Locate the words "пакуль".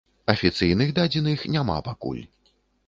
1.91-2.23